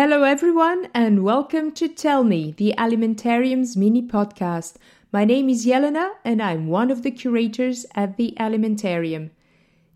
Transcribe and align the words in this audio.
Hello, 0.00 0.22
everyone, 0.22 0.86
and 0.94 1.24
welcome 1.24 1.72
to 1.72 1.88
Tell 1.88 2.22
Me, 2.22 2.54
the 2.56 2.72
Alimentarium's 2.78 3.76
mini 3.76 4.00
podcast. 4.00 4.76
My 5.12 5.24
name 5.24 5.48
is 5.48 5.66
Jelena, 5.66 6.10
and 6.24 6.40
I'm 6.40 6.68
one 6.68 6.92
of 6.92 7.02
the 7.02 7.10
curators 7.10 7.84
at 7.96 8.16
the 8.16 8.32
Alimentarium. 8.38 9.30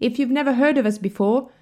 If 0.01 0.19
you've 0.19 0.29
never 0.29 0.55
heard 0.55 0.77
of 0.77 0.87
us 0.87 0.99
before, 0.99 1.53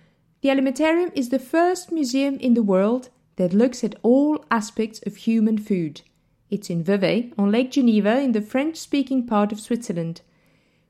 the 0.40 0.48
Alimentarium 0.48 1.12
is 1.14 1.28
the 1.28 1.38
first 1.38 1.92
museum 1.92 2.38
in 2.38 2.54
the 2.54 2.62
world 2.62 3.10
that 3.36 3.52
looks 3.52 3.84
at 3.84 3.96
all 4.02 4.42
aspects 4.50 5.00
of 5.04 5.16
human 5.16 5.58
food. 5.58 6.00
It's 6.48 6.70
in 6.70 6.82
Vevey, 6.82 7.34
on 7.36 7.52
Lake 7.52 7.72
Geneva, 7.72 8.20
in 8.20 8.32
the 8.32 8.40
French 8.40 8.78
speaking 8.78 9.26
part 9.26 9.52
of 9.52 9.60
Switzerland. 9.60 10.22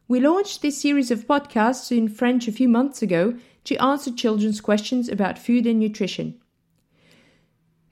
We 0.06 0.20
launched 0.20 0.62
this 0.62 0.80
series 0.80 1.10
of 1.10 1.26
podcasts 1.26 1.90
in 1.90 2.10
French 2.10 2.46
a 2.46 2.52
few 2.52 2.68
months 2.68 3.02
ago 3.02 3.34
to 3.64 3.82
answer 3.82 4.12
children's 4.12 4.60
questions 4.60 5.08
about 5.08 5.36
food 5.36 5.66
and 5.66 5.80
nutrition. 5.80 6.40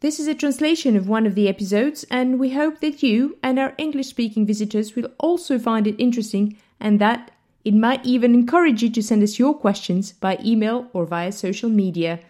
This 0.01 0.20
is 0.20 0.29
a 0.29 0.34
translation 0.34 0.95
of 0.95 1.09
one 1.09 1.27
of 1.27 1.34
the 1.34 1.48
episodes, 1.48 2.05
and 2.09 2.38
we 2.38 2.51
hope 2.51 2.79
that 2.80 3.02
you 3.02 3.37
and 3.43 3.59
our 3.59 3.75
English 3.79 4.07
speaking 4.07 4.47
visitors 4.47 4.95
will 4.95 5.09
also 5.19 5.59
find 5.59 5.88
it 5.88 5.97
interesting 5.98 6.57
and 6.79 7.01
that 7.01 7.33
it 7.65 7.74
might 7.74 8.07
even 8.07 8.33
encourage 8.33 8.80
you 8.80 8.91
to 8.91 9.02
send 9.02 9.24
us 9.24 9.41
your 9.41 9.52
questions 9.55 10.12
by 10.12 10.38
email 10.45 10.88
or 10.93 11.05
via 11.05 11.33
social 11.33 11.69
media. 11.69 12.21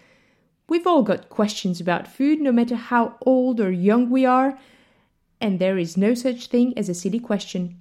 We've 0.67 0.87
all 0.87 1.03
got 1.03 1.29
questions 1.29 1.79
about 1.79 2.09
food, 2.09 2.41
no 2.41 2.53
matter 2.53 2.75
how 2.75 3.17
old 3.27 3.61
or 3.61 3.71
young 3.71 4.09
we 4.09 4.25
are, 4.25 4.59
and 5.39 5.59
there 5.59 5.77
is 5.77 5.95
no 5.95 6.15
such 6.15 6.47
thing 6.47 6.73
as 6.79 6.89
a 6.89 6.95
silly 6.95 7.21
question. 7.21 7.77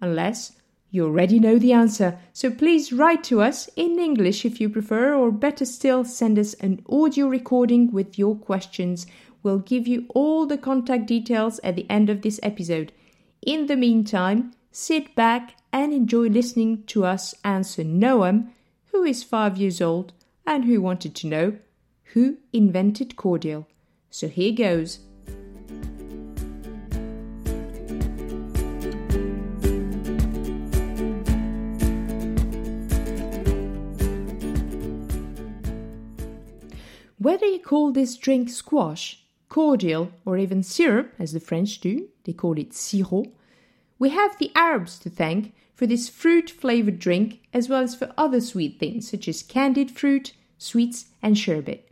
Unless 0.00 0.52
you 0.94 1.04
already 1.04 1.40
know 1.40 1.58
the 1.58 1.72
answer, 1.72 2.18
so 2.32 2.50
please 2.50 2.92
write 2.92 3.24
to 3.24 3.40
us 3.40 3.68
in 3.74 3.98
English 3.98 4.44
if 4.44 4.60
you 4.60 4.68
prefer, 4.68 5.14
or 5.14 5.32
better 5.32 5.64
still, 5.64 6.04
send 6.04 6.38
us 6.38 6.54
an 6.54 6.84
audio 6.88 7.26
recording 7.26 7.90
with 7.90 8.18
your 8.18 8.36
questions. 8.36 9.06
We'll 9.42 9.58
give 9.58 9.88
you 9.88 10.06
all 10.14 10.46
the 10.46 10.56
contact 10.56 11.06
details 11.06 11.60
at 11.64 11.76
the 11.76 11.90
end 11.90 12.08
of 12.08 12.22
this 12.22 12.38
episode. 12.42 12.92
In 13.42 13.66
the 13.66 13.76
meantime, 13.76 14.52
sit 14.70 15.14
back 15.14 15.56
and 15.72 15.92
enjoy 15.92 16.28
listening 16.28 16.84
to 16.84 17.04
us 17.04 17.34
answer 17.44 17.82
Noam, 17.82 18.50
who 18.92 19.02
is 19.02 19.24
five 19.24 19.58
years 19.58 19.80
old 19.80 20.12
and 20.46 20.64
who 20.64 20.80
wanted 20.80 21.14
to 21.16 21.26
know 21.26 21.58
who 22.14 22.36
invented 22.52 23.16
cordial. 23.16 23.66
So 24.10 24.28
here 24.28 24.52
goes. 24.52 25.00
Whether 37.24 37.46
you 37.46 37.58
call 37.58 37.90
this 37.90 38.18
drink 38.18 38.50
squash, 38.50 39.24
cordial, 39.48 40.12
or 40.26 40.36
even 40.36 40.62
syrup, 40.62 41.14
as 41.18 41.32
the 41.32 41.40
French 41.40 41.80
do, 41.80 42.08
they 42.24 42.34
call 42.34 42.58
it 42.58 42.74
sirop, 42.74 43.32
we 43.98 44.10
have 44.10 44.36
the 44.36 44.52
Arabs 44.54 44.98
to 44.98 45.08
thank 45.08 45.54
for 45.74 45.86
this 45.86 46.10
fruit 46.10 46.50
flavored 46.50 46.98
drink 46.98 47.40
as 47.54 47.66
well 47.66 47.82
as 47.82 47.94
for 47.94 48.12
other 48.18 48.42
sweet 48.42 48.78
things 48.78 49.08
such 49.08 49.26
as 49.26 49.42
candied 49.42 49.90
fruit, 49.90 50.34
sweets, 50.58 51.06
and 51.22 51.38
sherbet. 51.38 51.90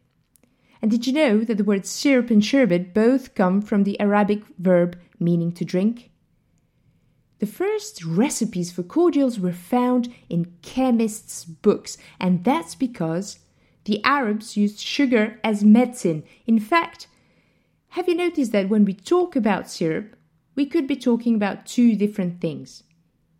And 0.83 0.91
did 0.91 1.07
you 1.07 1.15
know 1.15 1.39
that 1.45 1.57
the 1.57 1.65
words 1.65 1.89
syrup 1.89 2.29
and 2.29 2.45
sherbet 2.45 2.93
both 2.93 3.35
come 3.35 3.63
from 3.63 3.85
the 3.85 3.99
Arabic 3.99 4.43
verb 4.59 4.99
meaning 5.19 5.53
to 5.53 5.65
drink? 5.65 6.11
The 7.39 7.47
first 7.47 8.05
recipes 8.05 8.71
for 8.71 8.83
cordials 8.83 9.41
were 9.41 9.55
found 9.55 10.13
in 10.29 10.53
chemists' 10.61 11.47
books, 11.47 11.97
and 12.21 12.45
that's 12.45 12.75
because 12.75 13.39
the 13.85 14.03
Arabs 14.05 14.57
used 14.57 14.79
sugar 14.79 15.39
as 15.43 15.65
medicine. 15.65 16.23
In 16.47 16.59
fact, 16.59 17.09
have 17.91 18.09
you 18.09 18.15
noticed 18.15 18.53
that 18.53 18.69
when 18.69 18.85
we 18.85 18.95
talk 18.95 19.37
about 19.37 19.71
syrup, 19.71 20.17
we 20.55 20.67
could 20.67 20.87
be 20.87 20.97
talking 20.97 21.35
about 21.35 21.67
two 21.67 21.97
different 21.97 22.41
things? 22.41 22.85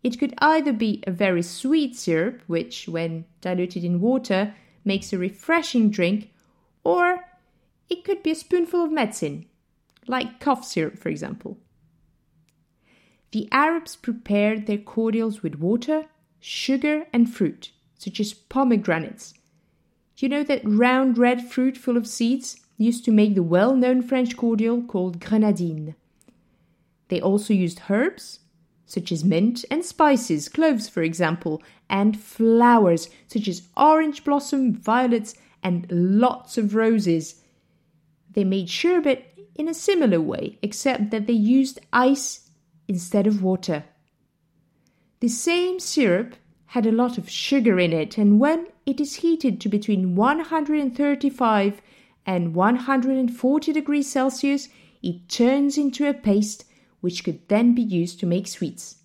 It 0.03 0.19
could 0.19 0.33
either 0.39 0.73
be 0.73 1.01
a 1.07 1.11
very 1.11 1.41
sweet 1.41 1.95
syrup, 1.95 2.41
which, 2.47 2.87
when 2.87 3.25
diluted 3.39 3.83
in 3.85 4.01
water, 4.01 4.53
makes 4.83 5.13
a 5.13 5.17
refreshing 5.17 5.89
drink, 5.89 6.31
or 6.83 7.19
it 7.89 8.03
could 8.03 8.21
be 8.21 8.31
a 8.31 8.35
spoonful 8.35 8.83
of 8.83 8.91
medicine, 8.91 9.45
like 10.07 10.41
cough 10.41 10.65
syrup, 10.65 10.99
for 10.99 11.09
example. 11.09 11.57
The 13.31 13.47
Arabs 13.51 13.95
prepared 13.95 14.67
their 14.67 14.77
cordials 14.77 15.41
with 15.41 15.55
water, 15.55 16.05
sugar, 16.39 17.07
and 17.13 17.33
fruit, 17.33 17.71
such 17.97 18.19
as 18.19 18.33
pomegranates, 18.33 19.33
you 20.17 20.29
know 20.29 20.43
that 20.43 20.61
round 20.63 21.17
red 21.17 21.49
fruit 21.49 21.77
full 21.77 21.97
of 21.97 22.07
seeds 22.07 22.59
used 22.77 23.05
to 23.05 23.11
make 23.11 23.35
the 23.35 23.43
well 23.43 23.75
known 23.75 24.01
French 24.01 24.37
cordial 24.37 24.81
called 24.83 25.19
grenadine. 25.19 25.95
They 27.07 27.19
also 27.21 27.53
used 27.53 27.83
herbs, 27.89 28.39
such 28.85 29.11
as 29.11 29.23
mint, 29.23 29.65
and 29.71 29.83
spices, 29.83 30.49
cloves 30.49 30.89
for 30.89 31.03
example, 31.03 31.61
and 31.89 32.19
flowers, 32.19 33.09
such 33.27 33.47
as 33.47 33.67
orange 33.75 34.23
blossom, 34.23 34.73
violets, 34.73 35.35
and 35.63 35.87
lots 35.89 36.57
of 36.57 36.75
roses. 36.75 37.41
They 38.31 38.43
made 38.43 38.69
sherbet 38.69 39.25
in 39.55 39.67
a 39.67 39.73
similar 39.73 40.19
way, 40.19 40.57
except 40.61 41.11
that 41.11 41.27
they 41.27 41.33
used 41.33 41.79
ice 41.91 42.49
instead 42.87 43.27
of 43.27 43.43
water. 43.43 43.85
The 45.19 45.29
same 45.29 45.79
syrup 45.79 46.35
had 46.67 46.85
a 46.85 46.91
lot 46.91 47.17
of 47.17 47.29
sugar 47.29 47.79
in 47.79 47.93
it, 47.93 48.17
and 48.17 48.39
when 48.39 48.67
it 48.85 48.99
is 48.99 49.15
heated 49.15 49.61
to 49.61 49.69
between 49.69 50.15
135 50.15 51.81
and 52.25 52.55
140 52.55 53.73
degrees 53.73 54.11
Celsius, 54.11 54.69
it 55.01 55.27
turns 55.27 55.77
into 55.77 56.07
a 56.07 56.13
paste 56.13 56.65
which 57.01 57.23
could 57.23 57.47
then 57.49 57.75
be 57.75 57.81
used 57.81 58.19
to 58.19 58.25
make 58.25 58.47
sweets. 58.47 58.97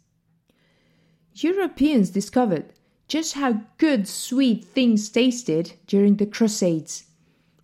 Europeans 1.35 2.11
discovered 2.11 2.73
just 3.09 3.35
how 3.35 3.63
good 3.79 4.07
sweet 4.07 4.65
things 4.65 5.09
tasted 5.09 5.73
during 5.87 6.17
the 6.17 6.27
Crusades. 6.27 7.05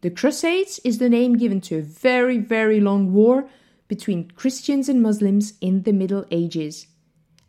The 0.01 0.11
Crusades 0.11 0.81
is 0.85 0.99
the 0.99 1.09
name 1.09 1.37
given 1.37 1.61
to 1.63 1.79
a 1.79 1.83
very, 1.83 2.39
very 2.39 2.81
long 2.81 3.13
war 3.13 3.49
between 3.89 4.31
Christians 4.31 4.89
and 4.89 5.03
Muslims 5.03 5.55
in 5.61 5.83
the 5.83 5.93
Middle 5.93 6.25
Ages. 6.31 6.87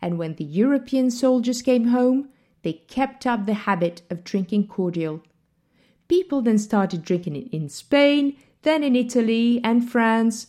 And 0.01 0.17
when 0.17 0.35
the 0.35 0.43
European 0.43 1.09
soldiers 1.09 1.61
came 1.61 1.87
home, 1.87 2.29
they 2.65 2.73
kept 2.73 3.27
up 3.27 3.45
the 3.45 3.53
habit 3.53 4.01
of 4.09 4.23
drinking 4.23 4.67
cordial. 4.67 5.21
People 6.07 6.41
then 6.41 6.57
started 6.57 7.03
drinking 7.03 7.35
it 7.35 7.47
in 7.53 7.69
Spain, 7.69 8.35
then 8.63 8.83
in 8.83 8.95
Italy 8.95 9.61
and 9.63 9.87
France, 9.87 10.47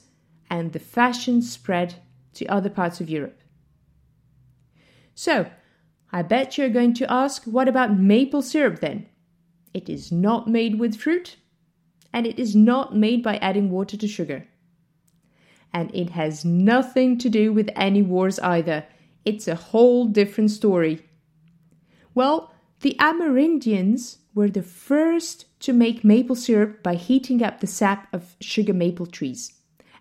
and 0.48 0.72
the 0.72 0.78
fashion 0.78 1.42
spread 1.42 1.96
to 2.32 2.46
other 2.46 2.70
parts 2.70 3.02
of 3.02 3.10
Europe. 3.10 3.38
So, 5.14 5.50
I 6.10 6.22
bet 6.22 6.56
you're 6.56 6.70
going 6.70 6.94
to 6.94 7.12
ask, 7.12 7.44
what 7.44 7.68
about 7.68 7.98
maple 7.98 8.40
syrup 8.40 8.80
then? 8.80 9.06
It 9.74 9.90
is 9.90 10.10
not 10.10 10.48
made 10.48 10.78
with 10.78 10.96
fruit, 10.96 11.36
and 12.14 12.26
it 12.26 12.38
is 12.38 12.56
not 12.56 12.96
made 12.96 13.22
by 13.22 13.36
adding 13.36 13.68
water 13.68 13.98
to 13.98 14.08
sugar. 14.08 14.48
And 15.70 15.94
it 15.94 16.08
has 16.10 16.46
nothing 16.46 17.18
to 17.18 17.28
do 17.28 17.52
with 17.52 17.68
any 17.76 18.00
wars 18.00 18.38
either. 18.38 18.86
It's 19.26 19.46
a 19.46 19.54
whole 19.54 20.06
different 20.06 20.50
story. 20.50 21.05
Well, 22.16 22.50
the 22.80 22.96
Amerindians 22.98 24.16
were 24.34 24.48
the 24.48 24.62
first 24.62 25.44
to 25.60 25.74
make 25.74 26.02
maple 26.02 26.34
syrup 26.34 26.82
by 26.82 26.94
heating 26.94 27.42
up 27.42 27.60
the 27.60 27.66
sap 27.66 28.08
of 28.10 28.36
sugar 28.40 28.72
maple 28.72 29.04
trees. 29.04 29.52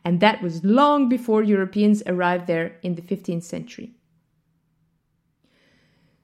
And 0.05 0.21
that 0.21 0.41
was 0.41 0.63
long 0.63 1.09
before 1.09 1.43
Europeans 1.43 2.01
arrived 2.07 2.47
there 2.47 2.77
in 2.81 2.95
the 2.95 3.01
15th 3.01 3.43
century. 3.43 3.95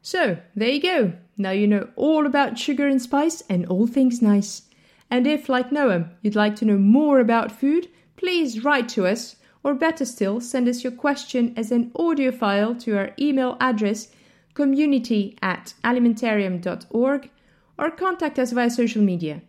So, 0.02 0.38
there 0.56 0.70
you 0.70 0.82
go. 0.82 1.14
Now 1.38 1.52
you 1.52 1.68
know 1.68 1.90
all 1.98 2.26
about 2.26 2.58
sugar 2.58 2.88
and 2.88 3.02
spice 3.02 3.44
and 3.50 3.66
all 3.66 3.86
things 3.86 4.22
nice. 4.22 4.62
And 5.10 5.28
if, 5.28 5.50
like 5.50 5.72
Noam, 5.72 6.10
you'd 6.22 6.38
like 6.38 6.56
to 6.58 6.66
know 6.66 6.78
more 6.78 7.20
about 7.20 7.52
food, 7.52 7.90
please 8.16 8.64
write 8.64 8.88
to 8.90 9.06
us, 9.06 9.36
or 9.62 9.74
better 9.74 10.06
still, 10.06 10.40
send 10.40 10.70
us 10.70 10.86
your 10.86 10.94
question 10.94 11.54
as 11.58 11.70
an 11.70 11.92
audio 11.98 12.32
file 12.32 12.76
to 12.76 12.98
our 12.98 13.12
email 13.20 13.58
address 13.60 14.08
community 14.54 15.38
at 15.42 15.74
alimentarium.org, 15.84 17.30
or 17.78 17.92
contact 17.92 18.40
us 18.40 18.52
via 18.52 18.70
social 18.70 19.02
media. 19.02 19.42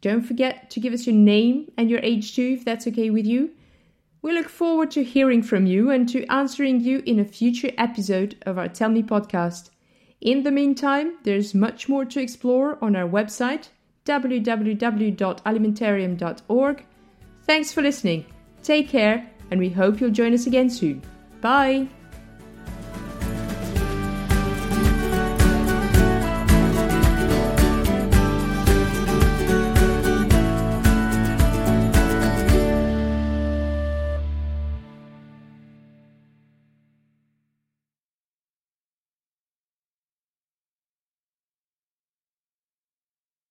Don't 0.00 0.22
forget 0.22 0.70
to 0.70 0.80
give 0.80 0.92
us 0.92 1.06
your 1.06 1.16
name 1.16 1.70
and 1.76 1.90
your 1.90 2.00
age 2.00 2.34
too, 2.34 2.56
if 2.58 2.64
that's 2.64 2.86
okay 2.86 3.10
with 3.10 3.26
you. 3.26 3.50
We 4.22 4.32
look 4.32 4.48
forward 4.48 4.90
to 4.92 5.04
hearing 5.04 5.42
from 5.42 5.66
you 5.66 5.90
and 5.90 6.08
to 6.08 6.24
answering 6.26 6.80
you 6.80 7.02
in 7.06 7.20
a 7.20 7.24
future 7.24 7.70
episode 7.78 8.36
of 8.46 8.58
our 8.58 8.68
Tell 8.68 8.88
Me 8.88 9.02
podcast. 9.02 9.70
In 10.20 10.42
the 10.42 10.50
meantime, 10.50 11.18
there's 11.22 11.54
much 11.54 11.88
more 11.88 12.04
to 12.04 12.20
explore 12.20 12.76
on 12.82 12.96
our 12.96 13.08
website 13.08 13.68
www.alimentarium.org. 14.04 16.84
Thanks 17.42 17.72
for 17.72 17.82
listening. 17.82 18.26
Take 18.62 18.88
care, 18.88 19.30
and 19.50 19.60
we 19.60 19.68
hope 19.68 20.00
you'll 20.00 20.10
join 20.10 20.32
us 20.34 20.46
again 20.46 20.70
soon. 20.70 21.02
Bye! 21.40 21.88